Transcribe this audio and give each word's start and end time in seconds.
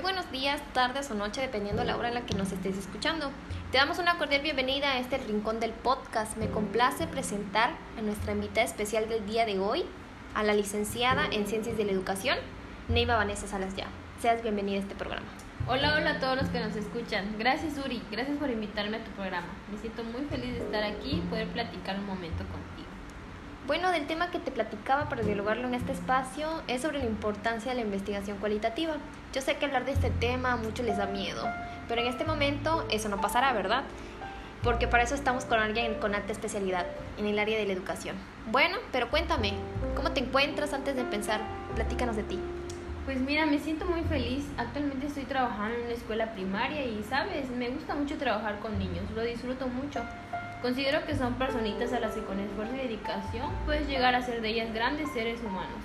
Muy 0.00 0.14
buenos 0.14 0.32
días, 0.32 0.62
tardes 0.72 1.10
o 1.10 1.14
noche, 1.14 1.42
dependiendo 1.42 1.82
de 1.82 1.88
la 1.88 1.94
hora 1.98 2.08
en 2.08 2.14
la 2.14 2.22
que 2.22 2.34
nos 2.34 2.50
estés 2.52 2.78
escuchando. 2.78 3.30
Te 3.70 3.76
damos 3.76 3.98
una 3.98 4.16
cordial 4.16 4.40
bienvenida 4.40 4.92
a 4.92 4.98
este 4.98 5.18
rincón 5.18 5.60
del 5.60 5.72
podcast. 5.72 6.38
Me 6.38 6.48
complace 6.48 7.06
presentar 7.06 7.72
a 7.98 8.00
nuestra 8.00 8.32
invitada 8.32 8.64
especial 8.64 9.10
del 9.10 9.26
día 9.26 9.44
de 9.44 9.58
hoy, 9.58 9.84
a 10.34 10.42
la 10.42 10.54
licenciada 10.54 11.26
en 11.30 11.46
Ciencias 11.46 11.76
de 11.76 11.84
la 11.84 11.92
Educación, 11.92 12.38
Neiva 12.88 13.16
Vanessa 13.16 13.46
Salas 13.46 13.76
Ya. 13.76 13.88
Seas 14.22 14.40
bienvenida 14.40 14.78
a 14.78 14.80
este 14.80 14.94
programa. 14.94 15.26
Hola, 15.68 15.94
hola 15.98 16.12
a 16.12 16.18
todos 16.18 16.40
los 16.40 16.48
que 16.48 16.60
nos 16.60 16.74
escuchan. 16.76 17.36
Gracias 17.38 17.76
Uri, 17.76 18.00
gracias 18.10 18.38
por 18.38 18.48
invitarme 18.48 18.96
a 18.96 19.04
tu 19.04 19.10
programa. 19.10 19.48
Me 19.70 19.76
siento 19.76 20.02
muy 20.02 20.22
feliz 20.30 20.54
de 20.54 20.60
estar 20.60 20.82
aquí 20.82 21.16
y 21.16 21.28
poder 21.28 21.48
platicar 21.48 21.98
un 21.98 22.06
momento 22.06 22.42
contigo. 22.44 22.89
Bueno, 23.70 23.92
del 23.92 24.08
tema 24.08 24.32
que 24.32 24.40
te 24.40 24.50
platicaba 24.50 25.08
para 25.08 25.22
dialogarlo 25.22 25.68
en 25.68 25.74
este 25.74 25.92
espacio 25.92 26.48
es 26.66 26.82
sobre 26.82 26.98
la 26.98 27.04
importancia 27.04 27.70
de 27.70 27.76
la 27.76 27.82
investigación 27.82 28.38
cualitativa. 28.38 28.94
Yo 29.32 29.42
sé 29.42 29.58
que 29.58 29.64
hablar 29.64 29.84
de 29.84 29.92
este 29.92 30.10
tema 30.10 30.54
a 30.54 30.56
muchos 30.56 30.84
les 30.84 30.96
da 30.96 31.06
miedo, 31.06 31.46
pero 31.86 32.00
en 32.00 32.08
este 32.08 32.24
momento 32.24 32.84
eso 32.90 33.08
no 33.08 33.20
pasará, 33.20 33.52
¿verdad? 33.52 33.84
Porque 34.64 34.88
para 34.88 35.04
eso 35.04 35.14
estamos 35.14 35.44
con 35.44 35.60
alguien 35.60 35.94
con 36.00 36.16
alta 36.16 36.32
especialidad 36.32 36.84
en 37.16 37.26
el 37.26 37.38
área 37.38 37.56
de 37.60 37.64
la 37.64 37.72
educación. 37.72 38.16
Bueno, 38.50 38.76
pero 38.90 39.08
cuéntame, 39.08 39.52
¿cómo 39.94 40.10
te 40.10 40.18
encuentras 40.18 40.72
antes 40.72 40.96
de 40.96 41.02
empezar? 41.02 41.40
Platícanos 41.76 42.16
de 42.16 42.24
ti. 42.24 42.40
Pues 43.04 43.20
mira, 43.20 43.46
me 43.46 43.60
siento 43.60 43.84
muy 43.84 44.02
feliz. 44.02 44.46
Actualmente 44.58 45.06
estoy 45.06 45.26
trabajando 45.26 45.76
en 45.76 45.84
una 45.84 45.92
escuela 45.92 46.32
primaria 46.32 46.84
y, 46.84 47.04
sabes, 47.08 47.48
me 47.50 47.68
gusta 47.68 47.94
mucho 47.94 48.18
trabajar 48.18 48.58
con 48.58 48.76
niños, 48.80 49.08
lo 49.14 49.22
disfruto 49.22 49.68
mucho. 49.68 50.02
Considero 50.62 51.06
que 51.06 51.16
son 51.16 51.34
personitas 51.34 51.90
a 51.94 52.00
las 52.00 52.14
que 52.14 52.22
con 52.22 52.38
esfuerzo 52.38 52.74
y 52.74 52.80
dedicación 52.80 53.50
puedes 53.64 53.88
llegar 53.88 54.14
a 54.14 54.20
ser 54.20 54.42
de 54.42 54.50
ellas 54.50 54.74
grandes 54.74 55.10
seres 55.12 55.40
humanos. 55.40 55.78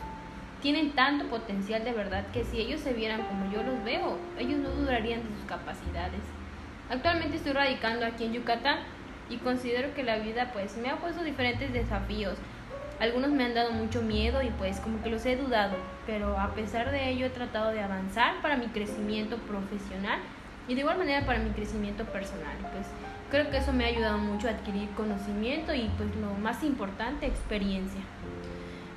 Tienen 0.61 0.91
tanto 0.91 1.27
potencial 1.27 1.85
de 1.85 1.93
verdad 1.93 2.25
que 2.33 2.43
si 2.43 2.59
ellos 2.59 2.81
se 2.81 2.91
vieran 2.91 3.21
como 3.21 3.49
yo 3.53 3.63
los 3.63 3.81
veo, 3.85 4.17
ellos 4.37 4.59
no 4.59 4.71
dudarían 4.71 5.23
de 5.23 5.33
sus 5.33 5.45
capacidades. 5.45 6.19
Actualmente 6.89 7.37
estoy 7.37 7.53
radicando 7.53 8.05
aquí 8.05 8.25
en 8.25 8.33
Yucatán 8.33 8.79
y 9.29 9.37
considero 9.37 9.93
que 9.93 10.03
la 10.03 10.17
vida 10.17 10.51
pues 10.51 10.75
me 10.75 10.89
ha 10.89 10.97
puesto 10.97 11.23
diferentes 11.23 11.71
desafíos. 11.71 12.37
Algunos 12.99 13.31
me 13.31 13.45
han 13.45 13.53
dado 13.53 13.71
mucho 13.71 14.01
miedo 14.01 14.41
y 14.41 14.49
pues 14.51 14.81
como 14.81 15.01
que 15.01 15.09
los 15.09 15.25
he 15.25 15.37
dudado, 15.37 15.77
pero 16.05 16.37
a 16.37 16.53
pesar 16.53 16.91
de 16.91 17.09
ello 17.11 17.27
he 17.27 17.29
tratado 17.29 17.71
de 17.71 17.81
avanzar 17.81 18.41
para 18.41 18.57
mi 18.57 18.67
crecimiento 18.67 19.37
profesional 19.37 20.19
y 20.67 20.73
de 20.75 20.81
igual 20.81 20.97
manera 20.97 21.25
para 21.25 21.39
mi 21.39 21.51
crecimiento 21.51 22.03
personal. 22.05 22.57
Pues 22.73 22.87
Creo 23.31 23.49
que 23.49 23.57
eso 23.57 23.73
me 23.73 23.85
ha 23.85 23.87
ayudado 23.87 24.17
mucho 24.17 24.47
a 24.47 24.51
adquirir 24.51 24.89
conocimiento 24.91 25.73
y 25.73 25.89
pues 25.97 26.15
lo 26.17 26.33
más 26.35 26.63
importante, 26.63 27.25
experiencia. 27.25 28.01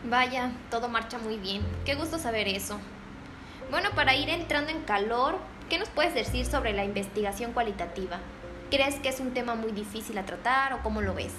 Vaya, 0.05 0.53
todo 0.71 0.89
marcha 0.89 1.19
muy 1.19 1.37
bien. 1.37 1.63
Qué 1.85 1.95
gusto 1.95 2.19
saber 2.19 2.47
eso. 2.47 2.79
Bueno, 3.71 3.91
para 3.95 4.15
ir 4.15 4.29
entrando 4.29 4.71
en 4.71 4.83
calor, 4.83 5.39
¿qué 5.69 5.79
nos 5.79 5.89
puedes 5.89 6.15
decir 6.15 6.47
sobre 6.47 6.73
la 6.73 6.85
investigación 6.85 7.53
cualitativa? 7.53 8.19
¿Crees 8.71 8.97
que 8.97 9.09
es 9.09 9.19
un 9.21 9.33
tema 9.33 9.55
muy 9.55 9.73
difícil 9.73 10.17
a 10.19 10.25
tratar 10.25 10.75
o 10.75 10.83
cómo 10.83 11.01
lo 11.01 11.15
ves? 11.15 11.33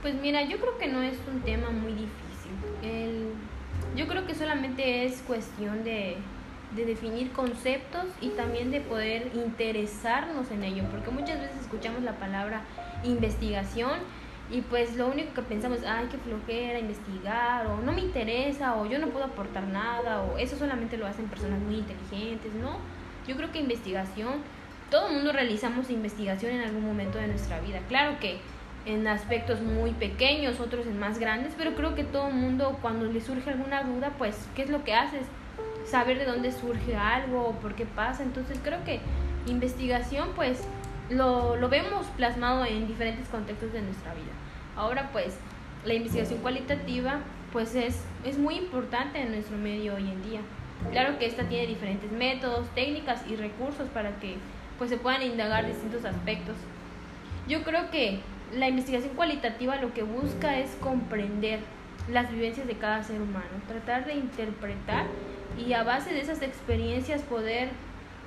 Pues 0.00 0.14
mira, 0.14 0.42
yo 0.42 0.58
creo 0.58 0.78
que 0.78 0.88
no 0.88 1.02
es 1.02 1.16
un 1.32 1.42
tema 1.42 1.70
muy 1.70 1.92
difícil. 1.92 3.34
yo 3.94 4.08
creo 4.08 4.26
que 4.26 4.34
solamente 4.34 5.04
es 5.04 5.22
cuestión 5.26 5.84
de, 5.84 6.16
de 6.76 6.86
definir 6.86 7.32
conceptos 7.32 8.06
y 8.20 8.30
también 8.30 8.70
de 8.70 8.80
poder 8.80 9.30
interesarnos 9.34 10.50
en 10.50 10.64
ello, 10.64 10.84
porque 10.90 11.10
muchas 11.10 11.40
veces 11.40 11.60
escuchamos 11.60 12.02
la 12.02 12.12
palabra 12.12 12.62
investigación 13.04 13.98
y 14.50 14.60
pues 14.62 14.96
lo 14.96 15.06
único 15.06 15.34
que 15.34 15.42
pensamos 15.42 15.78
ay, 15.86 16.08
qué 16.10 16.18
flojera 16.18 16.78
investigar, 16.78 17.66
o 17.66 17.80
no 17.80 17.92
me 17.92 18.00
interesa, 18.00 18.76
o 18.76 18.86
yo 18.86 18.98
no 18.98 19.08
puedo 19.08 19.24
aportar 19.24 19.64
nada, 19.64 20.22
o 20.22 20.38
eso 20.38 20.56
solamente 20.56 20.96
lo 20.96 21.06
hacen 21.06 21.26
personas 21.26 21.60
muy 21.60 21.76
inteligentes, 21.76 22.52
¿no? 22.54 22.76
Yo 23.26 23.36
creo 23.36 23.50
que 23.50 23.60
investigación, 23.60 24.42
todo 24.90 25.08
el 25.08 25.14
mundo 25.14 25.32
realizamos 25.32 25.90
investigación 25.90 26.52
en 26.52 26.62
algún 26.62 26.84
momento 26.84 27.18
de 27.18 27.28
nuestra 27.28 27.60
vida. 27.60 27.80
Claro 27.88 28.18
que 28.20 28.40
en 28.84 29.06
aspectos 29.06 29.60
muy 29.60 29.92
pequeños, 29.92 30.60
otros 30.60 30.86
en 30.86 30.98
más 30.98 31.18
grandes, 31.18 31.54
pero 31.56 31.74
creo 31.74 31.94
que 31.94 32.04
todo 32.04 32.28
el 32.28 32.34
mundo 32.34 32.78
cuando 32.82 33.06
le 33.06 33.20
surge 33.20 33.48
alguna 33.48 33.84
duda, 33.84 34.12
pues, 34.18 34.48
¿qué 34.54 34.62
es 34.62 34.70
lo 34.70 34.84
que 34.84 34.92
haces? 34.92 35.24
Saber 35.86 36.18
de 36.18 36.24
dónde 36.24 36.52
surge 36.52 36.96
algo 36.96 37.48
o 37.48 37.52
por 37.52 37.74
qué 37.74 37.86
pasa. 37.86 38.22
Entonces 38.22 38.58
creo 38.62 38.84
que 38.84 39.00
investigación 39.46 40.30
pues 40.34 40.62
lo, 41.10 41.56
lo 41.56 41.68
vemos 41.68 42.06
plasmado 42.16 42.64
en 42.64 42.86
diferentes 42.86 43.28
contextos 43.28 43.72
de 43.72 43.82
nuestra 43.82 44.14
vida. 44.14 44.32
Ahora 44.76 45.10
pues 45.12 45.36
la 45.84 45.94
investigación 45.94 46.40
cualitativa 46.40 47.20
pues 47.52 47.74
es, 47.74 48.00
es 48.24 48.38
muy 48.38 48.54
importante 48.54 49.20
en 49.20 49.32
nuestro 49.32 49.56
medio 49.58 49.94
hoy 49.94 50.10
en 50.10 50.22
día. 50.22 50.40
Claro 50.90 51.18
que 51.18 51.26
esta 51.26 51.44
tiene 51.44 51.66
diferentes 51.66 52.10
métodos, 52.10 52.66
técnicas 52.74 53.22
y 53.28 53.36
recursos 53.36 53.88
para 53.90 54.10
que 54.18 54.36
pues 54.78 54.90
se 54.90 54.96
puedan 54.96 55.22
indagar 55.22 55.66
distintos 55.66 56.04
aspectos. 56.04 56.56
Yo 57.46 57.62
creo 57.62 57.90
que 57.90 58.20
la 58.56 58.68
investigación 58.68 59.14
cualitativa 59.14 59.76
lo 59.76 59.92
que 59.92 60.02
busca 60.02 60.58
es 60.58 60.70
comprender 60.80 61.60
las 62.10 62.30
vivencias 62.30 62.66
de 62.66 62.74
cada 62.74 63.02
ser 63.02 63.20
humano, 63.20 63.46
tratar 63.68 64.06
de 64.06 64.14
interpretar 64.14 65.06
y 65.58 65.72
a 65.72 65.82
base 65.82 66.12
de 66.12 66.20
esas 66.20 66.42
experiencias 66.42 67.22
poder, 67.22 67.70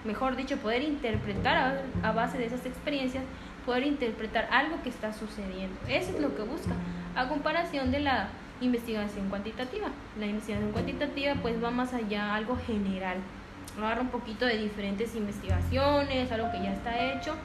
mejor 0.03 0.35
dicho, 0.35 0.57
poder 0.57 0.83
interpretar 0.83 1.83
a, 2.03 2.11
base 2.11 2.37
de 2.37 2.45
esas 2.45 2.65
experiencias, 2.65 3.23
poder 3.65 3.83
interpretar 3.83 4.47
algo 4.51 4.81
que 4.83 4.89
está 4.89 5.13
sucediendo. 5.13 5.75
Eso 5.87 6.11
es 6.11 6.19
lo 6.19 6.35
que 6.35 6.43
busca, 6.43 6.73
a 7.15 7.27
comparación 7.27 7.91
de 7.91 7.99
la 7.99 8.29
investigación 8.61 9.29
cuantitativa. 9.29 9.87
La 10.19 10.27
investigación 10.27 10.71
cuantitativa 10.71 11.35
pues 11.41 11.63
va 11.63 11.71
más 11.71 11.93
allá, 11.93 12.35
algo 12.35 12.57
general. 12.65 13.17
Agarra 13.77 14.01
un 14.01 14.09
poquito 14.09 14.45
de 14.45 14.57
diferentes 14.57 15.15
investigaciones, 15.15 16.31
algo 16.31 16.51
que 16.51 16.61
ya 16.61 16.73
está 16.73 17.13
hecho 17.13 17.35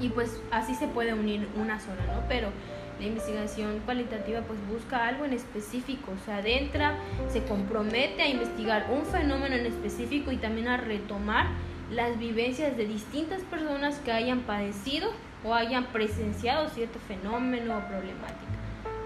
y 0.00 0.10
pues 0.10 0.40
así 0.50 0.74
se 0.74 0.86
puede 0.86 1.14
unir 1.14 1.48
una 1.56 1.80
sola, 1.80 2.02
¿no? 2.06 2.22
Pero 2.28 2.50
la 2.98 3.06
investigación 3.06 3.80
cualitativa 3.84 4.40
pues 4.40 4.58
busca 4.68 5.06
algo 5.06 5.24
en 5.24 5.32
específico, 5.32 6.12
se 6.24 6.32
adentra, 6.32 6.96
se 7.28 7.44
compromete 7.44 8.22
a 8.22 8.28
investigar 8.28 8.86
un 8.90 9.06
fenómeno 9.06 9.54
en 9.54 9.66
específico 9.66 10.32
y 10.32 10.36
también 10.36 10.68
a 10.68 10.76
retomar 10.76 11.46
las 11.90 12.18
vivencias 12.18 12.76
de 12.76 12.86
distintas 12.86 13.42
personas 13.42 13.98
que 13.98 14.12
hayan 14.12 14.40
padecido 14.40 15.10
o 15.44 15.54
hayan 15.54 15.86
presenciado 15.86 16.68
cierto 16.68 16.98
fenómeno 16.98 17.78
o 17.78 17.80
problemática. 17.88 18.36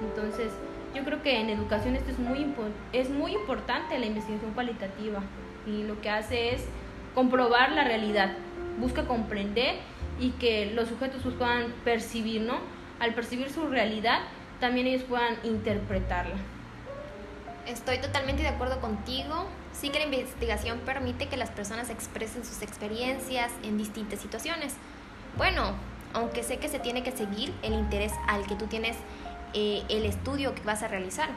Entonces, 0.02 0.52
yo 0.94 1.04
creo 1.04 1.22
que 1.22 1.40
en 1.40 1.50
educación 1.50 1.96
esto 1.96 2.10
es 2.10 2.18
muy, 2.18 2.46
es 2.92 3.10
muy 3.10 3.32
importante 3.32 3.98
la 3.98 4.06
investigación 4.06 4.52
cualitativa 4.52 5.20
y 5.66 5.84
lo 5.84 6.00
que 6.00 6.10
hace 6.10 6.54
es 6.54 6.64
comprobar 7.14 7.72
la 7.72 7.84
realidad, 7.84 8.32
busca 8.78 9.04
comprender 9.06 9.76
y 10.20 10.30
que 10.30 10.72
los 10.74 10.88
sujetos 10.88 11.20
pues, 11.22 11.34
puedan 11.34 11.72
percibir, 11.84 12.42
¿no? 12.42 12.58
Al 13.02 13.14
percibir 13.14 13.50
su 13.50 13.66
realidad, 13.66 14.20
también 14.60 14.86
ellos 14.86 15.02
puedan 15.02 15.36
interpretarla. 15.42 16.36
Estoy 17.66 17.98
totalmente 17.98 18.42
de 18.42 18.48
acuerdo 18.48 18.80
contigo. 18.80 19.48
Sí 19.72 19.88
que 19.88 19.98
la 19.98 20.04
investigación 20.04 20.78
permite 20.86 21.26
que 21.26 21.36
las 21.36 21.50
personas 21.50 21.90
expresen 21.90 22.44
sus 22.44 22.62
experiencias 22.62 23.50
en 23.64 23.76
distintas 23.76 24.20
situaciones. 24.20 24.74
Bueno, 25.36 25.74
aunque 26.12 26.44
sé 26.44 26.58
que 26.58 26.68
se 26.68 26.78
tiene 26.78 27.02
que 27.02 27.10
seguir 27.10 27.52
el 27.64 27.72
interés 27.72 28.12
al 28.28 28.46
que 28.46 28.54
tú 28.54 28.68
tienes 28.68 28.96
eh, 29.52 29.82
el 29.88 30.04
estudio 30.04 30.54
que 30.54 30.62
vas 30.62 30.84
a 30.84 30.88
realizar. 30.88 31.28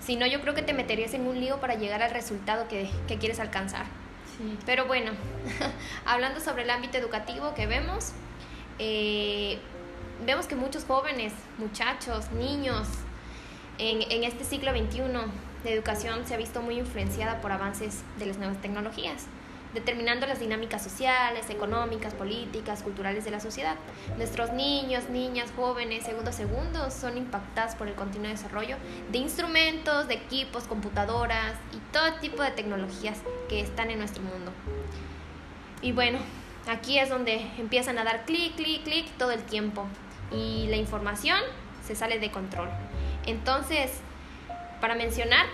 Si 0.00 0.16
no, 0.16 0.26
yo 0.26 0.40
creo 0.40 0.54
que 0.54 0.62
te 0.62 0.72
meterías 0.72 1.12
en 1.12 1.26
un 1.26 1.38
lío 1.38 1.60
para 1.60 1.74
llegar 1.74 2.02
al 2.02 2.12
resultado 2.12 2.66
que, 2.66 2.90
que 3.06 3.18
quieres 3.18 3.40
alcanzar. 3.40 3.84
Sí. 4.38 4.56
Pero 4.64 4.86
bueno, 4.86 5.12
hablando 6.06 6.40
sobre 6.40 6.62
el 6.62 6.70
ámbito 6.70 6.96
educativo 6.96 7.52
que 7.52 7.66
vemos, 7.66 8.12
eh, 8.78 9.58
vemos 10.24 10.46
que 10.46 10.56
muchos 10.56 10.84
jóvenes, 10.84 11.32
muchachos, 11.58 12.30
niños, 12.32 12.86
en, 13.78 14.02
en 14.10 14.24
este 14.24 14.44
siglo 14.44 14.72
XXI 14.72 15.02
de 15.64 15.74
educación 15.74 16.26
se 16.26 16.34
ha 16.34 16.36
visto 16.36 16.62
muy 16.62 16.78
influenciada 16.78 17.40
por 17.40 17.52
avances 17.52 18.02
de 18.18 18.26
las 18.26 18.36
nuevas 18.36 18.60
tecnologías, 18.60 19.26
determinando 19.74 20.26
las 20.26 20.40
dinámicas 20.40 20.82
sociales, 20.82 21.48
económicas, 21.48 22.12
políticas, 22.14 22.82
culturales 22.82 23.24
de 23.24 23.30
la 23.30 23.40
sociedad. 23.40 23.76
Nuestros 24.16 24.52
niños, 24.52 25.08
niñas, 25.08 25.52
jóvenes, 25.56 26.04
segundo 26.04 26.30
a 26.30 26.32
segundo, 26.32 26.90
son 26.90 27.16
impactados 27.16 27.74
por 27.74 27.88
el 27.88 27.94
continuo 27.94 28.30
desarrollo 28.30 28.76
de 29.10 29.18
instrumentos, 29.18 30.08
de 30.08 30.14
equipos, 30.14 30.64
computadoras 30.64 31.54
y 31.72 31.78
todo 31.92 32.14
tipo 32.20 32.42
de 32.42 32.50
tecnologías 32.50 33.18
que 33.48 33.60
están 33.60 33.90
en 33.90 33.98
nuestro 33.98 34.22
mundo. 34.22 34.52
Y 35.82 35.92
bueno, 35.92 36.18
aquí 36.68 36.98
es 36.98 37.08
donde 37.08 37.50
empiezan 37.58 37.98
a 37.98 38.04
dar 38.04 38.26
clic, 38.26 38.56
clic, 38.56 38.82
clic 38.84 39.06
todo 39.16 39.30
el 39.30 39.42
tiempo 39.42 39.86
y 40.30 40.66
la 40.68 40.76
información 40.76 41.38
se 41.86 41.94
sale 41.94 42.18
de 42.18 42.30
control. 42.30 42.68
Entonces, 43.26 43.92
para 44.80 44.94
mencionar, 44.94 45.46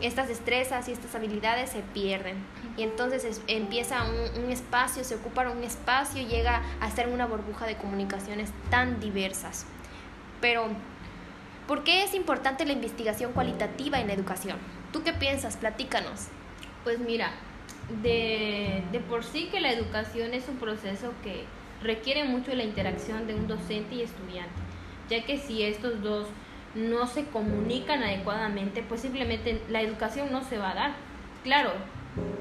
estas 0.00 0.28
destrezas 0.28 0.88
y 0.88 0.92
estas 0.92 1.14
habilidades 1.14 1.70
se 1.70 1.80
pierden. 1.80 2.36
Y 2.76 2.82
entonces 2.82 3.40
empieza 3.48 4.04
un, 4.04 4.50
espacio, 4.50 5.02
se 5.02 5.16
ocupa 5.16 5.48
un 5.48 5.64
espacio 5.64 6.22
y 6.22 6.26
llega 6.26 6.62
a 6.80 6.90
ser 6.90 7.08
una 7.08 7.26
burbuja 7.26 7.66
de 7.66 7.76
comunicaciones 7.76 8.50
tan 8.70 9.00
diversas. 9.00 9.66
Pero, 10.40 10.68
¿por 11.66 11.82
qué 11.82 12.04
es 12.04 12.14
importante 12.14 12.64
la 12.64 12.72
investigación 12.72 13.32
cualitativa 13.32 13.98
en 14.00 14.06
la 14.06 14.12
educación? 14.12 14.58
¿Tú 14.92 15.02
qué 15.02 15.12
piensas? 15.12 15.56
Platícanos. 15.56 16.28
Pues 16.84 17.00
mira, 17.00 17.32
de, 18.02 18.84
de 18.92 19.00
por 19.00 19.24
sí 19.24 19.48
que 19.50 19.60
la 19.60 19.72
educación 19.72 20.32
es 20.32 20.48
un 20.48 20.56
proceso 20.56 21.12
que 21.24 21.44
requiere 21.82 22.24
mucho 22.24 22.54
la 22.54 22.64
interacción 22.64 23.26
de 23.26 23.34
un 23.34 23.46
docente 23.46 23.96
y 23.96 24.02
estudiante, 24.02 24.60
ya 25.08 25.24
que 25.24 25.38
si 25.38 25.62
estos 25.62 26.02
dos 26.02 26.26
no 26.74 27.06
se 27.06 27.26
comunican 27.26 28.02
adecuadamente, 28.02 28.82
pues 28.82 29.00
simplemente 29.00 29.62
la 29.68 29.80
educación 29.80 30.30
no 30.30 30.42
se 30.42 30.58
va 30.58 30.70
a 30.70 30.74
dar. 30.74 30.92
Claro, 31.42 31.72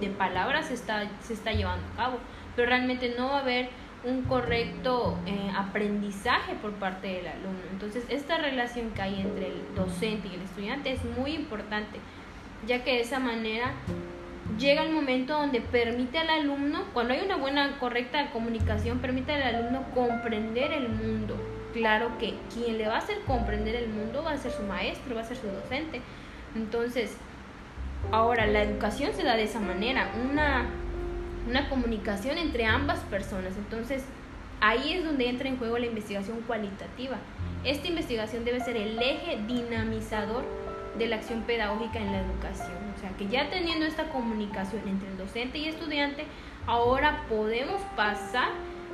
de 0.01 0.09
palabras 0.09 0.67
se 0.67 0.73
está, 0.73 1.07
se 1.21 1.33
está 1.33 1.51
llevando 1.51 1.85
a 1.93 1.95
cabo, 1.95 2.17
pero 2.55 2.69
realmente 2.69 3.13
no 3.17 3.29
va 3.29 3.37
a 3.37 3.41
haber 3.41 3.69
un 4.03 4.23
correcto 4.23 5.17
eh, 5.25 5.51
aprendizaje 5.55 6.53
por 6.55 6.71
parte 6.73 7.07
del 7.07 7.27
alumno. 7.27 7.61
Entonces, 7.71 8.05
esta 8.09 8.37
relación 8.37 8.91
que 8.91 9.01
hay 9.01 9.21
entre 9.21 9.47
el 9.47 9.75
docente 9.75 10.27
y 10.27 10.35
el 10.35 10.41
estudiante 10.41 10.91
es 10.91 11.03
muy 11.17 11.31
importante, 11.33 11.99
ya 12.65 12.83
que 12.83 12.93
de 12.93 13.01
esa 13.01 13.19
manera 13.19 13.73
llega 14.57 14.83
el 14.83 14.91
momento 14.91 15.33
donde 15.33 15.61
permite 15.61 16.17
al 16.17 16.29
alumno, 16.29 16.85
cuando 16.93 17.13
hay 17.13 17.21
una 17.21 17.35
buena, 17.35 17.77
correcta 17.79 18.31
comunicación, 18.31 18.99
permite 18.99 19.33
al 19.33 19.55
alumno 19.55 19.83
comprender 19.93 20.71
el 20.71 20.89
mundo. 20.89 21.35
Claro 21.73 22.17
que 22.17 22.33
quien 22.53 22.77
le 22.77 22.87
va 22.87 22.95
a 22.95 22.99
hacer 22.99 23.19
comprender 23.27 23.75
el 23.75 23.89
mundo 23.89 24.23
va 24.23 24.31
a 24.31 24.37
ser 24.37 24.51
su 24.51 24.63
maestro, 24.63 25.15
va 25.15 25.21
a 25.21 25.25
ser 25.25 25.37
su 25.37 25.47
docente. 25.47 26.01
Entonces, 26.55 27.17
ahora 28.11 28.47
la 28.47 28.63
educación 28.63 29.13
se 29.13 29.23
da 29.23 29.35
de 29.35 29.43
esa 29.43 29.59
manera, 29.59 30.11
una, 30.29 30.65
una 31.47 31.69
comunicación 31.69 32.37
entre 32.37 32.65
ambas 32.65 32.99
personas. 33.01 33.57
Entonces, 33.57 34.03
ahí 34.61 34.93
es 34.93 35.03
donde 35.03 35.29
entra 35.29 35.49
en 35.49 35.57
juego 35.57 35.77
la 35.77 35.85
investigación 35.85 36.41
cualitativa. 36.47 37.17
Esta 37.63 37.87
investigación 37.87 38.45
debe 38.45 38.61
ser 38.61 38.77
el 38.77 38.97
eje 39.01 39.39
dinamizador 39.45 40.45
de 40.97 41.07
la 41.07 41.17
acción 41.17 41.41
pedagógica 41.41 41.99
en 41.99 42.11
la 42.11 42.19
educación. 42.19 42.77
O 42.95 42.99
sea, 42.99 43.09
que 43.11 43.27
ya 43.27 43.49
teniendo 43.49 43.85
esta 43.85 44.09
comunicación 44.09 44.81
entre 44.87 45.09
el 45.09 45.17
docente 45.17 45.57
y 45.59 45.67
estudiante, 45.67 46.25
ahora 46.65 47.23
podemos 47.29 47.81
pasar 47.95 48.49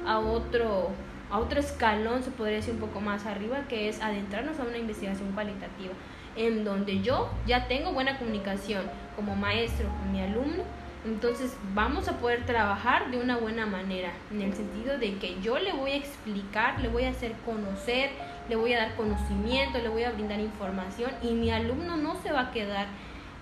a 0.05 0.19
otro, 0.19 0.89
a 1.31 1.39
otro 1.39 1.59
escalón, 1.59 2.23
se 2.23 2.31
podría 2.31 2.57
decir 2.57 2.73
un 2.73 2.81
poco 2.81 3.01
más 3.01 3.25
arriba, 3.25 3.65
que 3.69 3.89
es 3.89 4.01
adentrarnos 4.01 4.59
a 4.59 4.63
una 4.63 4.77
investigación 4.77 5.31
cualitativa, 5.31 5.93
en 6.35 6.65
donde 6.65 7.01
yo 7.01 7.29
ya 7.45 7.67
tengo 7.67 7.91
buena 7.91 8.17
comunicación 8.17 8.83
como 9.15 9.35
maestro 9.35 9.87
con 9.87 10.11
mi 10.11 10.21
alumno, 10.21 10.63
entonces 11.05 11.57
vamos 11.73 12.07
a 12.07 12.17
poder 12.17 12.45
trabajar 12.45 13.11
de 13.11 13.19
una 13.19 13.37
buena 13.37 13.65
manera, 13.65 14.13
en 14.31 14.41
el 14.41 14.53
sentido 14.53 14.97
de 14.97 15.17
que 15.17 15.39
yo 15.41 15.59
le 15.59 15.73
voy 15.73 15.91
a 15.91 15.95
explicar, 15.97 16.79
le 16.79 16.87
voy 16.87 17.03
a 17.03 17.09
hacer 17.09 17.33
conocer, 17.45 18.11
le 18.49 18.55
voy 18.55 18.73
a 18.73 18.79
dar 18.79 18.95
conocimiento, 18.95 19.79
le 19.79 19.89
voy 19.89 20.03
a 20.03 20.11
brindar 20.11 20.39
información 20.39 21.11
y 21.21 21.31
mi 21.31 21.51
alumno 21.51 21.97
no 21.97 22.15
se 22.21 22.31
va 22.31 22.41
a 22.41 22.51
quedar 22.51 22.87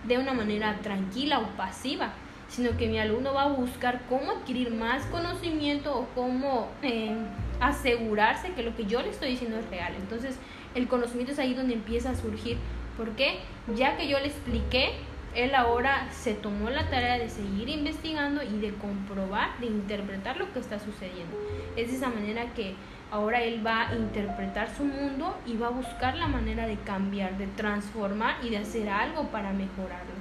de 0.03 0.17
una 0.17 0.33
manera 0.33 0.79
tranquila 0.81 1.39
o 1.39 1.47
pasiva, 1.57 2.13
sino 2.47 2.75
que 2.77 2.87
mi 2.87 2.99
alumno 2.99 3.33
va 3.33 3.43
a 3.43 3.49
buscar 3.49 4.01
cómo 4.09 4.31
adquirir 4.31 4.71
más 4.71 5.05
conocimiento 5.05 5.97
o 5.97 6.07
cómo 6.15 6.67
eh, 6.81 7.15
asegurarse 7.59 8.51
que 8.53 8.63
lo 8.63 8.75
que 8.75 8.85
yo 8.85 9.01
le 9.01 9.09
estoy 9.09 9.29
diciendo 9.29 9.57
es 9.57 9.69
real. 9.69 9.93
Entonces, 9.95 10.37
el 10.75 10.87
conocimiento 10.87 11.31
es 11.31 11.39
ahí 11.39 11.53
donde 11.53 11.73
empieza 11.73 12.11
a 12.11 12.15
surgir. 12.15 12.57
¿Por 12.97 13.11
qué? 13.11 13.39
Ya 13.75 13.95
que 13.95 14.07
yo 14.07 14.19
le 14.19 14.27
expliqué, 14.27 14.91
él 15.33 15.55
ahora 15.55 16.09
se 16.11 16.33
tomó 16.33 16.69
la 16.69 16.89
tarea 16.89 17.17
de 17.17 17.29
seguir 17.29 17.69
investigando 17.69 18.43
y 18.43 18.59
de 18.59 18.73
comprobar, 18.73 19.57
de 19.59 19.67
interpretar 19.67 20.37
lo 20.37 20.51
que 20.51 20.59
está 20.59 20.79
sucediendo. 20.79 21.37
Es 21.77 21.89
de 21.89 21.97
esa 21.97 22.09
manera 22.09 22.53
que 22.53 22.75
ahora 23.11 23.41
él 23.41 23.65
va 23.65 23.89
a 23.89 23.95
interpretar 23.95 24.73
su 24.75 24.85
mundo 24.85 25.37
y 25.45 25.57
va 25.57 25.67
a 25.67 25.71
buscar 25.71 26.15
la 26.15 26.27
manera 26.27 26.65
de 26.65 26.77
cambiar, 26.77 27.37
de 27.37 27.47
transformar 27.47 28.37
y 28.41 28.49
de 28.49 28.57
hacer 28.57 28.89
algo 28.89 29.25
para 29.25 29.51
mejorarlo. 29.51 30.13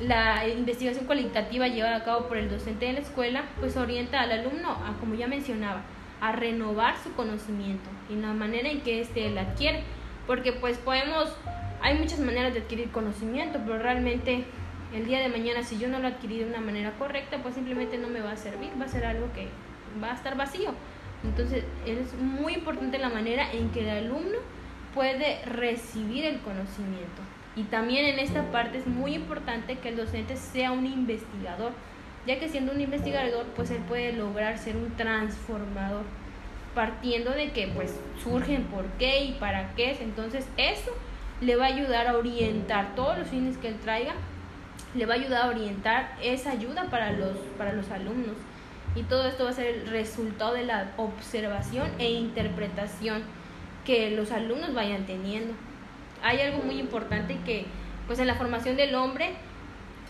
La 0.00 0.46
investigación 0.48 1.04
cualitativa 1.06 1.66
llevada 1.66 1.96
a 1.96 2.04
cabo 2.04 2.28
por 2.28 2.36
el 2.36 2.48
docente 2.48 2.86
de 2.86 2.94
la 2.94 3.00
escuela 3.00 3.42
pues 3.60 3.76
orienta 3.76 4.20
al 4.20 4.32
alumno 4.32 4.70
a, 4.70 4.96
como 5.00 5.14
ya 5.16 5.26
mencionaba, 5.26 5.82
a 6.20 6.32
renovar 6.32 6.96
su 7.02 7.12
conocimiento 7.14 7.90
y 8.08 8.14
la 8.14 8.32
manera 8.32 8.68
en 8.68 8.80
que 8.80 9.00
éste 9.00 9.28
la 9.30 9.42
adquiere, 9.42 9.82
porque 10.26 10.52
pues 10.52 10.78
podemos, 10.78 11.36
hay 11.82 11.98
muchas 11.98 12.20
maneras 12.20 12.54
de 12.54 12.60
adquirir 12.60 12.90
conocimiento, 12.90 13.58
pero 13.66 13.78
realmente 13.78 14.44
el 14.94 15.06
día 15.06 15.20
de 15.20 15.28
mañana 15.28 15.64
si 15.64 15.78
yo 15.78 15.88
no 15.88 15.98
lo 15.98 16.06
adquirí 16.06 16.38
de 16.38 16.46
una 16.46 16.60
manera 16.60 16.92
correcta, 16.92 17.38
pues 17.42 17.56
simplemente 17.56 17.98
no 17.98 18.08
me 18.08 18.20
va 18.20 18.32
a 18.32 18.36
servir, 18.36 18.70
va 18.80 18.84
a 18.84 18.88
ser 18.88 19.04
algo 19.04 19.32
que 19.32 19.48
va 20.02 20.12
a 20.12 20.14
estar 20.14 20.36
vacío. 20.36 20.72
Entonces 21.24 21.64
es 21.86 22.14
muy 22.14 22.54
importante 22.54 22.98
la 22.98 23.08
manera 23.08 23.50
en 23.52 23.70
que 23.70 23.80
el 23.80 24.06
alumno 24.06 24.38
puede 24.94 25.44
recibir 25.44 26.24
el 26.24 26.40
conocimiento. 26.40 27.22
Y 27.54 27.64
también 27.64 28.06
en 28.06 28.18
esta 28.18 28.50
parte 28.50 28.78
es 28.78 28.86
muy 28.86 29.14
importante 29.14 29.76
que 29.78 29.90
el 29.90 29.96
docente 29.96 30.36
sea 30.36 30.72
un 30.72 30.86
investigador, 30.86 31.72
ya 32.26 32.38
que 32.38 32.48
siendo 32.48 32.72
un 32.72 32.80
investigador, 32.80 33.46
pues 33.54 33.70
él 33.70 33.82
puede 33.88 34.12
lograr 34.12 34.58
ser 34.58 34.76
un 34.76 34.90
transformador, 34.96 36.04
partiendo 36.74 37.30
de 37.32 37.50
que 37.50 37.68
pues 37.68 37.94
surgen 38.22 38.64
por 38.64 38.86
qué 38.98 39.24
y 39.24 39.32
para 39.32 39.74
qué. 39.74 39.96
Entonces 40.00 40.46
eso 40.56 40.92
le 41.40 41.56
va 41.56 41.66
a 41.66 41.68
ayudar 41.68 42.06
a 42.06 42.16
orientar 42.16 42.94
todos 42.94 43.18
los 43.18 43.28
fines 43.28 43.58
que 43.58 43.68
él 43.68 43.76
traiga, 43.82 44.14
le 44.94 45.06
va 45.06 45.14
a 45.14 45.16
ayudar 45.18 45.46
a 45.46 45.48
orientar 45.48 46.16
esa 46.22 46.52
ayuda 46.52 46.84
para 46.90 47.12
los, 47.12 47.36
para 47.58 47.72
los 47.72 47.90
alumnos 47.90 48.36
y 48.94 49.02
todo 49.04 49.26
esto 49.26 49.44
va 49.44 49.50
a 49.50 49.54
ser 49.54 49.66
el 49.66 49.86
resultado 49.88 50.54
de 50.54 50.64
la 50.64 50.92
observación 50.96 51.88
e 51.98 52.10
interpretación 52.10 53.22
que 53.84 54.10
los 54.10 54.32
alumnos 54.32 54.74
vayan 54.74 55.06
teniendo. 55.06 55.54
Hay 56.22 56.40
algo 56.40 56.62
muy 56.62 56.78
importante 56.78 57.38
que 57.44 57.66
pues 58.06 58.18
en 58.18 58.26
la 58.26 58.34
formación 58.34 58.76
del 58.76 58.94
hombre 58.94 59.30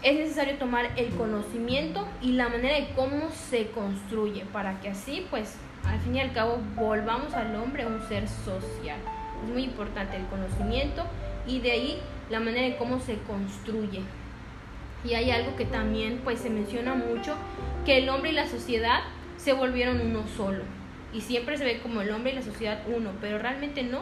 es 0.02 0.14
necesario 0.14 0.56
tomar 0.56 0.90
el 0.96 1.10
conocimiento 1.10 2.06
y 2.20 2.32
la 2.32 2.48
manera 2.48 2.74
de 2.74 2.88
cómo 2.94 3.30
se 3.30 3.68
construye 3.68 4.44
para 4.52 4.80
que 4.80 4.88
así 4.88 5.26
pues 5.30 5.56
al 5.86 6.00
fin 6.00 6.16
y 6.16 6.20
al 6.20 6.32
cabo 6.32 6.58
volvamos 6.74 7.34
al 7.34 7.54
hombre 7.56 7.86
un 7.86 8.02
ser 8.08 8.28
social. 8.28 8.98
Es 9.44 9.48
muy 9.48 9.64
importante 9.64 10.16
el 10.16 10.26
conocimiento 10.26 11.04
y 11.46 11.60
de 11.60 11.70
ahí 11.70 11.98
la 12.30 12.40
manera 12.40 12.66
de 12.66 12.76
cómo 12.76 12.98
se 13.00 13.18
construye. 13.18 14.02
Y 15.04 15.14
hay 15.14 15.30
algo 15.30 15.56
que 15.56 15.64
también 15.64 16.20
pues 16.22 16.40
se 16.40 16.50
menciona 16.50 16.94
mucho, 16.94 17.34
que 17.84 17.98
el 17.98 18.08
hombre 18.08 18.30
y 18.30 18.34
la 18.34 18.46
sociedad 18.46 19.00
se 19.36 19.52
volvieron 19.52 20.00
uno 20.00 20.24
solo. 20.36 20.62
Y 21.12 21.20
siempre 21.20 21.58
se 21.58 21.64
ve 21.64 21.80
como 21.80 22.00
el 22.00 22.10
hombre 22.10 22.32
y 22.32 22.34
la 22.34 22.42
sociedad 22.42 22.82
uno, 22.86 23.10
pero 23.20 23.38
realmente 23.38 23.82
no. 23.82 24.00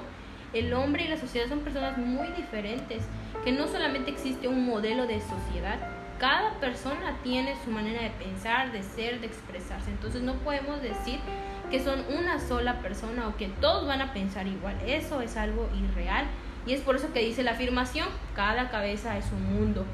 El 0.52 0.72
hombre 0.74 1.04
y 1.04 1.08
la 1.08 1.16
sociedad 1.16 1.48
son 1.48 1.60
personas 1.60 1.96
muy 1.96 2.28
diferentes, 2.28 3.04
que 3.44 3.52
no 3.52 3.68
solamente 3.68 4.10
existe 4.10 4.48
un 4.48 4.66
modelo 4.66 5.06
de 5.06 5.20
sociedad, 5.20 5.78
cada 6.20 6.52
persona 6.60 7.16
tiene 7.22 7.54
su 7.64 7.70
manera 7.70 8.02
de 8.02 8.10
pensar, 8.10 8.72
de 8.72 8.82
ser, 8.82 9.20
de 9.20 9.26
expresarse. 9.26 9.90
Entonces 9.90 10.20
no 10.20 10.34
podemos 10.34 10.82
decir 10.82 11.18
que 11.70 11.80
son 11.80 12.04
una 12.10 12.38
sola 12.38 12.80
persona 12.80 13.26
o 13.26 13.36
que 13.36 13.48
todos 13.48 13.86
van 13.86 14.02
a 14.02 14.12
pensar 14.12 14.46
igual. 14.46 14.76
Eso 14.86 15.22
es 15.22 15.38
algo 15.38 15.68
irreal. 15.74 16.26
Y 16.66 16.74
es 16.74 16.82
por 16.82 16.96
eso 16.96 17.10
que 17.14 17.20
dice 17.20 17.42
la 17.42 17.52
afirmación, 17.52 18.06
cada 18.36 18.68
cabeza 18.68 19.16
es 19.16 19.32
un 19.32 19.54
mundo 19.54 19.86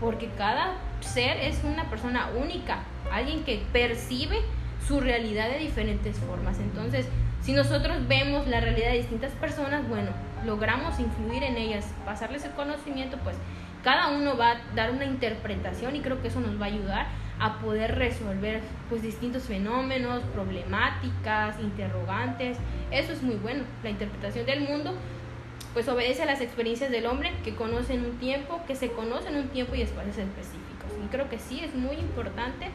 porque 0.00 0.28
cada 0.38 0.74
ser 1.02 1.38
es 1.38 1.62
una 1.64 1.88
persona 1.90 2.30
única, 2.36 2.80
alguien 3.10 3.44
que 3.44 3.62
percibe 3.72 4.38
su 4.86 5.00
realidad 5.00 5.50
de 5.50 5.58
diferentes 5.58 6.18
formas. 6.18 6.58
Entonces, 6.58 7.06
si 7.42 7.52
nosotros 7.52 8.06
vemos 8.08 8.46
la 8.46 8.60
realidad 8.60 8.90
de 8.90 8.98
distintas 8.98 9.32
personas, 9.32 9.88
bueno, 9.88 10.10
logramos 10.44 10.98
influir 11.00 11.42
en 11.42 11.56
ellas, 11.56 11.92
pasarles 12.04 12.44
el 12.44 12.52
conocimiento, 12.52 13.18
pues 13.24 13.36
cada 13.82 14.08
uno 14.08 14.36
va 14.36 14.52
a 14.52 14.60
dar 14.74 14.92
una 14.92 15.04
interpretación 15.04 15.96
y 15.96 16.00
creo 16.00 16.22
que 16.22 16.28
eso 16.28 16.40
nos 16.40 16.60
va 16.60 16.66
a 16.66 16.68
ayudar 16.68 17.06
a 17.40 17.58
poder 17.58 17.96
resolver 17.96 18.60
pues 18.88 19.02
distintos 19.02 19.44
fenómenos, 19.44 20.22
problemáticas, 20.32 21.58
interrogantes. 21.60 22.58
Eso 22.92 23.12
es 23.12 23.22
muy 23.22 23.34
bueno, 23.36 23.64
la 23.82 23.90
interpretación 23.90 24.46
del 24.46 24.60
mundo 24.60 24.94
pues 25.72 25.88
obedece 25.88 26.22
a 26.22 26.26
las 26.26 26.40
experiencias 26.40 26.90
del 26.90 27.06
hombre 27.06 27.32
que 27.44 27.54
conocen 27.54 28.04
un 28.04 28.18
tiempo, 28.18 28.60
que 28.66 28.76
se 28.76 28.92
conocen 28.92 29.36
un 29.36 29.48
tiempo 29.48 29.74
y 29.74 29.82
espacios 29.82 30.18
específicos. 30.18 30.81
Y 31.04 31.08
creo 31.08 31.28
que 31.28 31.38
sí 31.38 31.60
es 31.60 31.74
muy 31.74 31.96
importante 31.96 32.68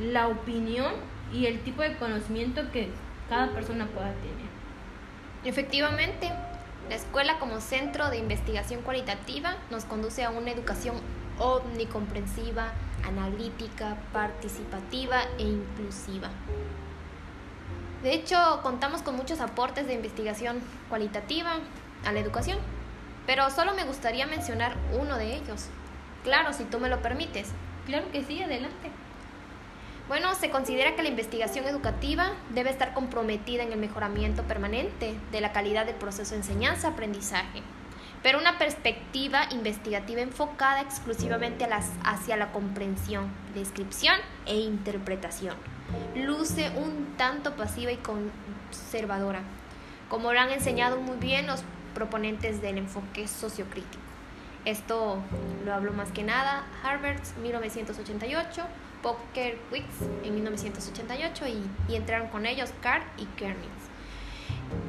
la 0.00 0.28
opinión 0.28 0.92
y 1.32 1.46
el 1.46 1.60
tipo 1.60 1.82
de 1.82 1.96
conocimiento 1.96 2.70
que 2.72 2.90
cada 3.28 3.50
persona 3.50 3.86
pueda 3.86 4.12
tener. 4.12 4.54
Efectivamente, 5.44 6.30
la 6.88 6.94
escuela 6.94 7.38
como 7.38 7.60
centro 7.60 8.10
de 8.10 8.18
investigación 8.18 8.82
cualitativa 8.82 9.56
nos 9.70 9.84
conduce 9.84 10.24
a 10.24 10.30
una 10.30 10.50
educación 10.50 10.96
omnicomprensiva, 11.38 12.72
analítica, 13.04 13.96
participativa 14.12 15.22
e 15.38 15.42
inclusiva. 15.42 16.30
De 18.02 18.12
hecho, 18.12 18.60
contamos 18.62 19.02
con 19.02 19.16
muchos 19.16 19.40
aportes 19.40 19.86
de 19.86 19.94
investigación 19.94 20.60
cualitativa, 20.88 21.56
a 22.04 22.12
la 22.12 22.20
educación, 22.20 22.58
pero 23.26 23.50
solo 23.50 23.74
me 23.74 23.84
gustaría 23.84 24.26
mencionar 24.26 24.76
uno 25.00 25.16
de 25.16 25.36
ellos. 25.36 25.68
Claro, 26.22 26.52
si 26.52 26.64
tú 26.64 26.78
me 26.78 26.88
lo 26.88 27.00
permites. 27.00 27.52
Claro 27.86 28.10
que 28.10 28.24
sí, 28.24 28.42
adelante. 28.42 28.90
Bueno, 30.08 30.34
se 30.34 30.50
considera 30.50 30.96
que 30.96 31.02
la 31.02 31.08
investigación 31.08 31.66
educativa 31.66 32.32
debe 32.50 32.70
estar 32.70 32.92
comprometida 32.92 33.62
en 33.62 33.72
el 33.72 33.78
mejoramiento 33.78 34.42
permanente 34.42 35.14
de 35.32 35.40
la 35.40 35.52
calidad 35.52 35.86
del 35.86 35.94
proceso 35.94 36.32
de 36.32 36.38
enseñanza-aprendizaje, 36.38 37.62
pero 38.22 38.38
una 38.38 38.58
perspectiva 38.58 39.46
investigativa 39.50 40.20
enfocada 40.20 40.82
exclusivamente 40.82 41.66
hacia 42.04 42.36
la 42.36 42.52
comprensión, 42.52 43.30
descripción 43.54 44.16
e 44.44 44.56
interpretación. 44.56 45.56
Luce 46.14 46.70
un 46.76 47.14
tanto 47.16 47.56
pasiva 47.56 47.92
y 47.92 47.96
conservadora, 47.96 49.40
como 50.10 50.34
lo 50.34 50.40
han 50.40 50.50
enseñado 50.50 51.00
muy 51.00 51.16
bien 51.16 51.46
los 51.46 51.62
proponentes 51.94 52.60
del 52.60 52.76
enfoque 52.76 53.26
sociocrítico. 53.26 54.03
Esto 54.64 55.18
lo 55.64 55.74
hablo 55.74 55.92
más 55.92 56.10
que 56.12 56.22
nada 56.22 56.64
Harvard 56.82 57.20
1988, 57.42 58.62
Poker 59.02 59.58
Wicks 59.70 60.02
en 60.24 60.34
1988 60.34 61.44
y, 61.48 61.92
y 61.92 61.96
entraron 61.96 62.28
con 62.28 62.46
ellos 62.46 62.72
Carr 62.80 63.02
y 63.18 63.26
Kermitz. 63.36 63.68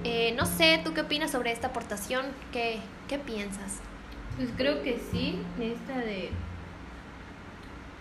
Eh, 0.03 0.33
no 0.37 0.45
sé, 0.45 0.79
¿tú 0.83 0.93
qué 0.93 1.01
opinas 1.01 1.31
sobre 1.31 1.51
esta 1.51 1.67
aportación? 1.67 2.25
¿Qué, 2.51 2.79
qué 3.07 3.17
piensas? 3.19 3.79
Pues 4.37 4.49
creo 4.55 4.81
que 4.83 4.99
sí, 5.11 5.39
esta 5.59 5.97
de, 5.97 6.29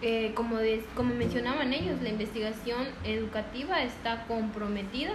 eh, 0.03 0.33
como, 0.35 0.57
de, 0.57 0.85
como 0.95 1.15
mencionaban 1.15 1.73
ellos, 1.73 2.01
la 2.03 2.11
investigación 2.11 2.87
educativa 3.05 3.83
está 3.83 4.25
comprometida 4.27 5.13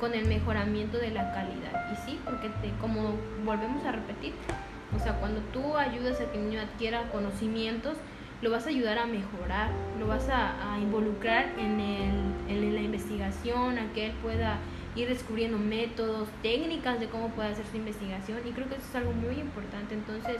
con 0.00 0.14
el 0.14 0.26
mejoramiento 0.26 0.98
de 0.98 1.10
la 1.10 1.32
calidad. 1.32 1.92
Y 1.92 1.96
sí, 2.04 2.20
porque 2.24 2.48
te, 2.48 2.70
como 2.80 3.14
volvemos 3.44 3.84
a 3.84 3.92
repetir, 3.92 4.32
o 4.96 4.98
sea, 5.00 5.14
cuando 5.20 5.40
tú 5.52 5.76
ayudas 5.76 6.20
a 6.20 6.30
que 6.30 6.38
el 6.38 6.48
niño 6.48 6.60
adquiera 6.60 7.10
conocimientos, 7.10 7.96
lo 8.42 8.50
vas 8.50 8.66
a 8.66 8.70
ayudar 8.70 8.98
a 8.98 9.06
mejorar, 9.06 9.70
lo 9.98 10.06
vas 10.06 10.28
a, 10.28 10.78
involucrar 10.80 11.46
en, 11.58 11.80
el, 11.80 12.12
en 12.48 12.74
la 12.74 12.80
investigación, 12.80 13.78
a 13.78 13.92
que 13.92 14.06
él 14.06 14.12
pueda 14.22 14.58
ir 14.96 15.08
descubriendo 15.08 15.58
métodos, 15.58 16.28
técnicas 16.42 17.00
de 17.00 17.08
cómo 17.08 17.28
puede 17.30 17.48
hacer 17.48 17.64
su 17.66 17.76
investigación 17.76 18.38
y 18.46 18.50
creo 18.52 18.68
que 18.68 18.74
eso 18.74 18.84
es 18.88 18.94
algo 18.96 19.12
muy 19.12 19.40
importante. 19.40 19.94
Entonces, 19.94 20.36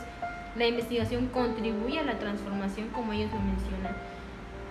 la 0.56 0.66
investigación 0.66 1.28
contribuye 1.28 1.98
a 1.98 2.04
la 2.04 2.18
transformación 2.18 2.88
como 2.88 3.12
ellos 3.12 3.30
lo 3.32 3.40
mencionan. 3.40 3.96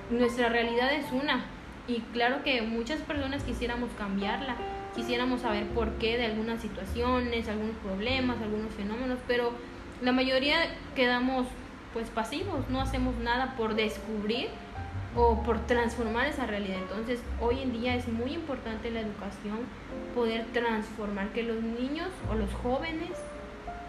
Nuestra 0.09 0.49
realidad 0.49 0.93
es 0.93 1.11
una 1.11 1.43
y 1.87 1.99
claro 2.13 2.43
que 2.43 2.61
muchas 2.61 3.01
personas 3.01 3.43
quisiéramos 3.43 3.89
cambiarla, 3.97 4.55
quisiéramos 4.95 5.41
saber 5.41 5.67
por 5.67 5.91
qué 5.93 6.17
de 6.17 6.25
algunas 6.25 6.61
situaciones, 6.61 7.49
algunos 7.49 7.75
problemas, 7.77 8.41
algunos 8.41 8.73
fenómenos, 8.73 9.19
pero 9.27 9.51
la 10.03 10.11
mayoría 10.11 10.57
quedamos 10.95 11.47
pues 11.93 12.09
pasivos, 12.09 12.67
no 12.69 12.81
hacemos 12.81 13.15
nada 13.17 13.55
por 13.55 13.75
descubrir 13.75 14.49
o 15.15 15.41
por 15.43 15.65
transformar 15.65 16.27
esa 16.27 16.45
realidad. 16.45 16.79
Entonces, 16.79 17.21
hoy 17.39 17.61
en 17.61 17.71
día 17.71 17.95
es 17.95 18.07
muy 18.07 18.33
importante 18.33 18.91
la 18.91 18.99
educación, 18.99 19.59
poder 20.13 20.45
transformar, 20.51 21.29
que 21.29 21.43
los 21.43 21.61
niños 21.61 22.09
o 22.29 22.35
los 22.35 22.51
jóvenes, 22.55 23.11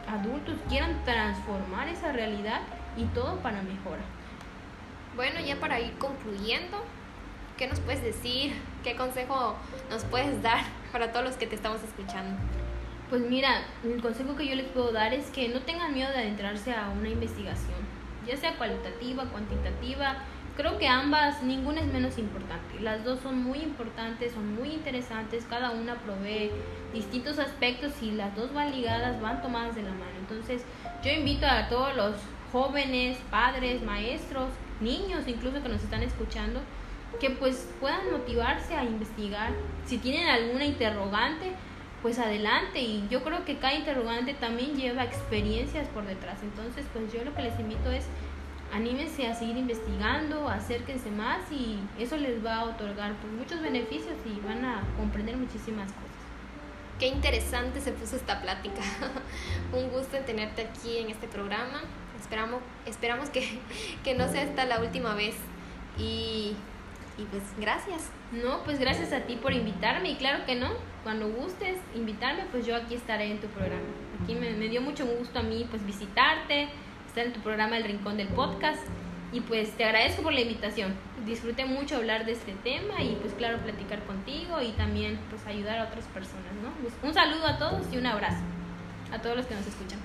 adultos, 0.06 0.54
quieran 0.68 1.02
transformar 1.04 1.88
esa 1.88 2.12
realidad 2.12 2.60
y 2.96 3.04
todo 3.06 3.36
para 3.38 3.62
mejora. 3.62 4.02
Bueno, 5.16 5.40
ya 5.40 5.56
para 5.56 5.80
ir 5.80 5.94
concluyendo, 5.94 6.84
¿qué 7.56 7.66
nos 7.66 7.80
puedes 7.80 8.02
decir? 8.02 8.54
¿Qué 8.84 8.94
consejo 8.94 9.56
nos 9.90 10.04
puedes 10.04 10.42
dar 10.42 10.62
para 10.92 11.10
todos 11.10 11.24
los 11.24 11.36
que 11.36 11.46
te 11.46 11.56
estamos 11.56 11.82
escuchando? 11.82 12.36
Pues 13.14 13.30
mira, 13.30 13.62
el 13.84 14.02
consejo 14.02 14.34
que 14.34 14.44
yo 14.44 14.56
les 14.56 14.66
puedo 14.66 14.90
dar 14.90 15.14
es 15.14 15.30
que 15.30 15.48
no 15.48 15.60
tengan 15.60 15.94
miedo 15.94 16.10
de 16.10 16.18
adentrarse 16.18 16.72
a 16.72 16.88
una 16.88 17.08
investigación, 17.08 17.78
ya 18.26 18.36
sea 18.36 18.56
cualitativa, 18.56 19.22
cuantitativa. 19.26 20.16
Creo 20.56 20.78
que 20.78 20.88
ambas, 20.88 21.40
ninguna 21.44 21.82
es 21.82 21.86
menos 21.86 22.18
importante. 22.18 22.80
Las 22.80 23.04
dos 23.04 23.20
son 23.20 23.38
muy 23.38 23.60
importantes, 23.60 24.32
son 24.32 24.56
muy 24.56 24.70
interesantes, 24.70 25.46
cada 25.48 25.70
una 25.70 25.94
provee 25.94 26.50
distintos 26.92 27.38
aspectos 27.38 27.92
y 28.02 28.10
las 28.10 28.34
dos 28.34 28.52
van 28.52 28.72
ligadas, 28.72 29.20
van 29.20 29.40
tomadas 29.42 29.76
de 29.76 29.84
la 29.84 29.92
mano. 29.92 30.18
Entonces, 30.18 30.64
yo 31.04 31.12
invito 31.12 31.46
a 31.46 31.68
todos 31.68 31.94
los 31.94 32.16
jóvenes, 32.50 33.16
padres, 33.30 33.80
maestros, 33.80 34.48
niños 34.80 35.28
incluso 35.28 35.62
que 35.62 35.68
nos 35.68 35.84
están 35.84 36.02
escuchando, 36.02 36.58
que 37.20 37.30
pues 37.30 37.68
puedan 37.78 38.10
motivarse 38.10 38.74
a 38.74 38.82
investigar. 38.82 39.52
Si 39.86 39.98
tienen 39.98 40.26
alguna 40.26 40.64
interrogante, 40.64 41.52
pues 42.04 42.18
adelante 42.18 42.80
y 42.80 43.08
yo 43.08 43.24
creo 43.24 43.46
que 43.46 43.56
cada 43.56 43.72
interrogante 43.72 44.34
también 44.34 44.76
lleva 44.76 45.04
experiencias 45.04 45.88
por 45.88 46.04
detrás. 46.04 46.36
Entonces, 46.42 46.84
pues 46.92 47.10
yo 47.10 47.24
lo 47.24 47.34
que 47.34 47.40
les 47.40 47.58
invito 47.58 47.90
es 47.90 48.04
anímense 48.74 49.26
a 49.26 49.34
seguir 49.34 49.56
investigando, 49.56 50.46
acérquense 50.50 51.10
más 51.10 51.50
y 51.50 51.78
eso 51.98 52.18
les 52.18 52.44
va 52.44 52.56
a 52.56 52.64
otorgar 52.64 53.14
pues, 53.14 53.32
muchos 53.32 53.62
beneficios 53.62 54.16
y 54.26 54.38
van 54.46 54.66
a 54.66 54.82
comprender 54.98 55.38
muchísimas 55.38 55.86
cosas. 55.92 56.04
Qué 56.98 57.06
interesante 57.06 57.80
se 57.80 57.92
puso 57.92 58.16
esta 58.16 58.38
plática. 58.42 58.82
Un 59.72 59.88
gusto 59.88 60.18
en 60.18 60.26
tenerte 60.26 60.60
aquí 60.60 60.98
en 60.98 61.08
este 61.08 61.26
programa. 61.26 61.80
Esperamos, 62.20 62.60
esperamos 62.84 63.30
que, 63.30 63.60
que 64.04 64.14
no 64.14 64.28
sea 64.28 64.42
esta 64.42 64.66
la 64.66 64.78
última 64.78 65.14
vez. 65.14 65.36
Y 65.98 66.54
y 67.18 67.24
pues 67.24 67.42
gracias. 67.58 68.10
No, 68.32 68.62
pues 68.64 68.78
gracias 68.78 69.12
a 69.12 69.20
ti 69.20 69.36
por 69.36 69.52
invitarme 69.52 70.10
y 70.10 70.16
claro 70.16 70.44
que 70.44 70.54
no, 70.54 70.70
cuando 71.02 71.28
gustes 71.28 71.78
invitarme, 71.94 72.44
pues 72.50 72.66
yo 72.66 72.76
aquí 72.76 72.94
estaré 72.94 73.30
en 73.30 73.40
tu 73.40 73.46
programa. 73.48 73.82
Aquí 74.22 74.34
me, 74.34 74.52
dio 74.68 74.80
mucho 74.80 75.06
gusto 75.06 75.38
a 75.38 75.42
mí 75.42 75.66
pues 75.70 75.84
visitarte, 75.86 76.68
estar 77.06 77.26
en 77.26 77.32
tu 77.32 77.40
programa 77.40 77.76
El 77.76 77.84
Rincón 77.84 78.16
del 78.16 78.28
Podcast 78.28 78.82
y 79.32 79.40
pues 79.40 79.70
te 79.76 79.84
agradezco 79.84 80.22
por 80.22 80.32
la 80.32 80.40
invitación. 80.40 80.94
Disfruté 81.26 81.64
mucho 81.64 81.96
hablar 81.96 82.24
de 82.26 82.32
este 82.32 82.52
tema 82.64 83.02
y 83.02 83.16
pues 83.20 83.34
claro 83.34 83.58
platicar 83.58 84.02
contigo 84.04 84.60
y 84.60 84.72
también 84.72 85.18
pues 85.30 85.46
ayudar 85.46 85.78
a 85.78 85.84
otras 85.84 86.04
personas, 86.06 86.52
¿no? 86.62 86.70
Pues, 86.82 86.94
un 87.02 87.14
saludo 87.14 87.46
a 87.46 87.58
todos 87.58 87.86
y 87.92 87.98
un 87.98 88.06
abrazo 88.06 88.42
a 89.12 89.18
todos 89.20 89.36
los 89.36 89.46
que 89.46 89.54
nos 89.54 89.66
escuchan. 89.66 89.98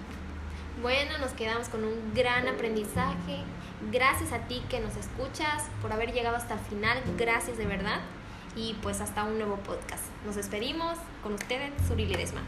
Bueno, 0.81 1.17
nos 1.17 1.31
quedamos 1.31 1.67
con 1.67 1.83
un 1.83 2.13
gran 2.13 2.47
aprendizaje. 2.47 3.43
Gracias 3.91 4.33
a 4.33 4.39
ti 4.47 4.61
que 4.69 4.79
nos 4.79 4.95
escuchas 4.97 5.63
por 5.81 5.93
haber 5.93 6.11
llegado 6.11 6.35
hasta 6.35 6.55
el 6.55 6.59
final. 6.59 7.01
Gracias 7.17 7.57
de 7.57 7.65
verdad. 7.65 7.99
Y 8.55 8.75
pues 8.81 8.99
hasta 8.99 9.23
un 9.23 9.37
nuevo 9.37 9.57
podcast. 9.57 10.03
Nos 10.25 10.35
despedimos 10.35 10.97
con 11.23 11.33
ustedes, 11.33 11.71
Suri 11.87 12.05
Ledesma. 12.05 12.41